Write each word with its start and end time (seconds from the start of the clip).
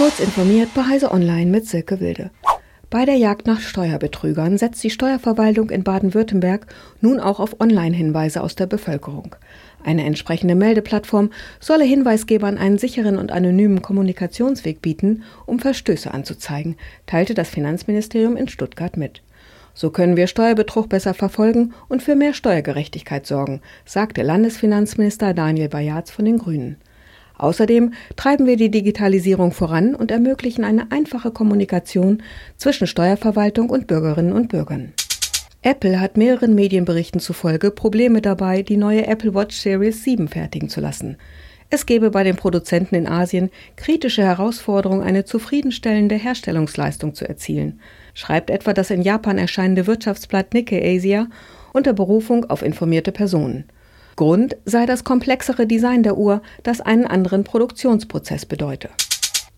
Kurz 0.00 0.18
informiert 0.18 0.72
bei 0.74 0.84
Heise 0.84 1.12
Online 1.12 1.50
mit 1.50 1.66
Silke 1.66 2.00
Wilde. 2.00 2.30
Bei 2.88 3.04
der 3.04 3.16
Jagd 3.16 3.46
nach 3.46 3.60
Steuerbetrügern 3.60 4.56
setzt 4.56 4.82
die 4.82 4.88
Steuerverwaltung 4.88 5.68
in 5.68 5.84
Baden-Württemberg 5.84 6.66
nun 7.02 7.20
auch 7.20 7.38
auf 7.38 7.60
Online-Hinweise 7.60 8.42
aus 8.42 8.54
der 8.54 8.64
Bevölkerung. 8.64 9.36
Eine 9.84 10.06
entsprechende 10.06 10.54
Meldeplattform 10.54 11.28
solle 11.60 11.84
Hinweisgebern 11.84 12.56
einen 12.56 12.78
sicheren 12.78 13.18
und 13.18 13.30
anonymen 13.30 13.82
Kommunikationsweg 13.82 14.80
bieten, 14.80 15.22
um 15.44 15.58
Verstöße 15.58 16.14
anzuzeigen, 16.14 16.76
teilte 17.04 17.34
das 17.34 17.50
Finanzministerium 17.50 18.38
in 18.38 18.48
Stuttgart 18.48 18.96
mit. 18.96 19.20
So 19.74 19.90
können 19.90 20.16
wir 20.16 20.28
Steuerbetrug 20.28 20.88
besser 20.88 21.12
verfolgen 21.12 21.74
und 21.90 22.02
für 22.02 22.16
mehr 22.16 22.32
Steuergerechtigkeit 22.32 23.26
sorgen, 23.26 23.60
sagte 23.84 24.22
Landesfinanzminister 24.22 25.34
Daniel 25.34 25.68
Bayarz 25.68 26.10
von 26.10 26.24
den 26.24 26.38
Grünen. 26.38 26.78
Außerdem 27.40 27.94
treiben 28.16 28.46
wir 28.46 28.56
die 28.56 28.70
Digitalisierung 28.70 29.52
voran 29.52 29.94
und 29.94 30.10
ermöglichen 30.10 30.62
eine 30.62 30.92
einfache 30.92 31.30
Kommunikation 31.30 32.22
zwischen 32.58 32.86
Steuerverwaltung 32.86 33.70
und 33.70 33.86
Bürgerinnen 33.86 34.34
und 34.34 34.48
Bürgern. 34.48 34.92
Apple 35.62 36.00
hat 36.00 36.18
mehreren 36.18 36.54
Medienberichten 36.54 37.18
zufolge 37.18 37.70
Probleme 37.70 38.20
dabei, 38.20 38.62
die 38.62 38.76
neue 38.76 39.06
Apple 39.06 39.34
Watch 39.34 39.56
Series 39.56 40.04
7 40.04 40.28
fertigen 40.28 40.68
zu 40.68 40.82
lassen. 40.82 41.16
Es 41.70 41.86
gebe 41.86 42.10
bei 42.10 42.24
den 42.24 42.36
Produzenten 42.36 42.94
in 42.94 43.06
Asien 43.06 43.48
kritische 43.76 44.22
Herausforderungen, 44.22 45.02
eine 45.02 45.24
zufriedenstellende 45.24 46.16
Herstellungsleistung 46.16 47.14
zu 47.14 47.26
erzielen, 47.26 47.80
schreibt 48.12 48.50
etwa 48.50 48.74
das 48.74 48.90
in 48.90 49.00
Japan 49.00 49.38
erscheinende 49.38 49.86
Wirtschaftsblatt 49.86 50.52
Nikkei 50.52 50.96
Asia 50.96 51.26
unter 51.72 51.94
Berufung 51.94 52.44
auf 52.50 52.62
informierte 52.62 53.12
Personen. 53.12 53.64
Grund 54.20 54.58
sei 54.66 54.84
das 54.84 55.02
komplexere 55.02 55.66
Design 55.66 56.02
der 56.02 56.18
Uhr, 56.18 56.42
das 56.62 56.82
einen 56.82 57.06
anderen 57.06 57.42
Produktionsprozess 57.42 58.44
bedeute. 58.44 58.90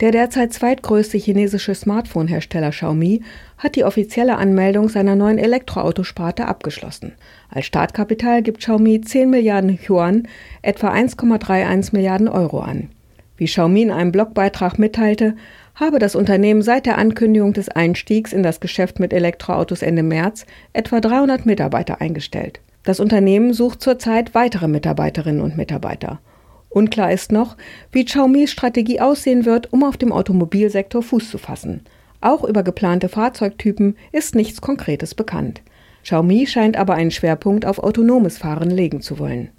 Der 0.00 0.12
derzeit 0.12 0.54
zweitgrößte 0.54 1.18
chinesische 1.18 1.74
Smartphone-Hersteller 1.74 2.70
Xiaomi 2.70 3.20
hat 3.58 3.76
die 3.76 3.84
offizielle 3.84 4.38
Anmeldung 4.38 4.88
seiner 4.88 5.14
neuen 5.14 5.36
Elektroautosparte 5.36 6.46
abgeschlossen. 6.46 7.12
Als 7.50 7.66
Startkapital 7.66 8.42
gibt 8.42 8.60
Xiaomi 8.60 9.02
10 9.02 9.28
Milliarden 9.28 9.78
Yuan, 9.86 10.26
etwa 10.62 10.90
1,31 10.90 11.90
Milliarden 11.92 12.28
Euro 12.28 12.60
an. 12.60 12.88
Wie 13.36 13.44
Xiaomi 13.44 13.82
in 13.82 13.90
einem 13.90 14.10
Blogbeitrag 14.10 14.78
mitteilte, 14.78 15.36
habe 15.74 15.98
das 15.98 16.16
Unternehmen 16.16 16.62
seit 16.62 16.86
der 16.86 16.96
Ankündigung 16.96 17.52
des 17.52 17.68
Einstiegs 17.68 18.32
in 18.32 18.42
das 18.42 18.60
Geschäft 18.60 19.00
mit 19.00 19.12
Elektroautos 19.12 19.82
Ende 19.82 20.02
März 20.02 20.46
etwa 20.72 21.02
300 21.02 21.44
Mitarbeiter 21.44 22.00
eingestellt. 22.00 22.60
Das 22.86 23.00
Unternehmen 23.00 23.52
sucht 23.52 23.82
zurzeit 23.82 24.32
weitere 24.36 24.68
Mitarbeiterinnen 24.68 25.42
und 25.42 25.56
Mitarbeiter. 25.56 26.20
Unklar 26.68 27.10
ist 27.10 27.32
noch, 27.32 27.56
wie 27.90 28.04
Xiaomis 28.04 28.52
Strategie 28.52 29.00
aussehen 29.00 29.44
wird, 29.44 29.72
um 29.72 29.82
auf 29.82 29.96
dem 29.96 30.12
Automobilsektor 30.12 31.02
Fuß 31.02 31.28
zu 31.28 31.36
fassen. 31.36 31.80
Auch 32.20 32.44
über 32.44 32.62
geplante 32.62 33.08
Fahrzeugtypen 33.08 33.96
ist 34.12 34.36
nichts 34.36 34.60
Konkretes 34.60 35.16
bekannt. 35.16 35.62
Xiaomi 36.04 36.46
scheint 36.46 36.76
aber 36.76 36.94
einen 36.94 37.10
Schwerpunkt 37.10 37.66
auf 37.66 37.80
autonomes 37.80 38.38
Fahren 38.38 38.70
legen 38.70 39.00
zu 39.00 39.18
wollen. 39.18 39.50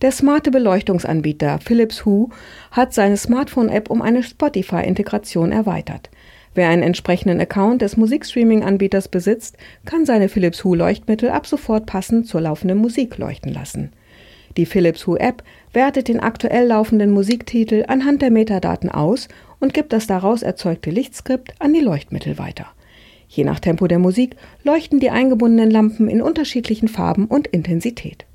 Der 0.00 0.12
smarte 0.12 0.52
Beleuchtungsanbieter 0.52 1.58
Philips 1.58 2.04
Hue 2.04 2.28
hat 2.70 2.94
seine 2.94 3.16
Smartphone-App 3.16 3.90
um 3.90 4.00
eine 4.00 4.22
Spotify-Integration 4.22 5.50
erweitert. 5.50 6.08
Wer 6.54 6.68
einen 6.68 6.82
entsprechenden 6.82 7.40
Account 7.40 7.82
des 7.82 7.96
Musikstreaming-Anbieters 7.96 9.08
besitzt, 9.08 9.56
kann 9.84 10.06
seine 10.06 10.28
Philips 10.28 10.62
Hue 10.62 10.76
Leuchtmittel 10.76 11.30
ab 11.30 11.46
sofort 11.46 11.86
passend 11.86 12.28
zur 12.28 12.40
laufenden 12.40 12.78
Musik 12.78 13.18
leuchten 13.18 13.52
lassen. 13.52 13.90
Die 14.56 14.66
Philips 14.66 15.06
Hue 15.06 15.18
App 15.18 15.42
wertet 15.72 16.06
den 16.06 16.20
aktuell 16.20 16.68
laufenden 16.68 17.10
Musiktitel 17.10 17.84
anhand 17.88 18.22
der 18.22 18.30
Metadaten 18.30 18.88
aus 18.88 19.26
und 19.58 19.74
gibt 19.74 19.92
das 19.92 20.06
daraus 20.06 20.42
erzeugte 20.42 20.90
Lichtskript 20.90 21.54
an 21.58 21.72
die 21.72 21.80
Leuchtmittel 21.80 22.38
weiter. 22.38 22.66
Je 23.28 23.42
nach 23.42 23.58
Tempo 23.58 23.88
der 23.88 23.98
Musik 23.98 24.36
leuchten 24.62 25.00
die 25.00 25.10
eingebundenen 25.10 25.72
Lampen 25.72 26.08
in 26.08 26.22
unterschiedlichen 26.22 26.86
Farben 26.86 27.26
und 27.26 27.48
Intensität. 27.48 28.26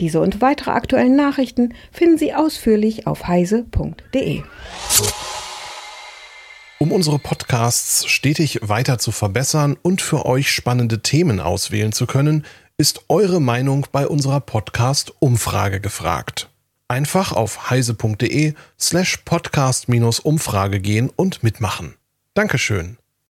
Diese 0.00 0.20
und 0.20 0.42
weitere 0.42 0.72
aktuellen 0.72 1.16
Nachrichten 1.16 1.72
finden 1.90 2.18
Sie 2.18 2.34
ausführlich 2.34 3.06
auf 3.06 3.26
heise.de. 3.28 4.42
Um 6.78 6.92
unsere 6.92 7.18
Podcasts 7.18 8.06
stetig 8.06 8.58
weiter 8.62 8.98
zu 8.98 9.12
verbessern 9.12 9.76
und 9.80 10.02
für 10.02 10.26
euch 10.26 10.50
spannende 10.50 11.02
Themen 11.02 11.40
auswählen 11.40 11.92
zu 11.92 12.06
können, 12.06 12.44
ist 12.76 13.04
eure 13.08 13.40
Meinung 13.40 13.86
bei 13.92 14.06
unserer 14.08 14.40
Podcast-Umfrage 14.40 15.80
gefragt. 15.80 16.50
Einfach 16.88 17.32
auf 17.32 17.70
heise.de 17.70 18.54
slash 18.78 19.18
podcast-umfrage 19.18 20.80
gehen 20.80 21.10
und 21.14 21.42
mitmachen. 21.42 21.94
Dankeschön. 22.34 22.98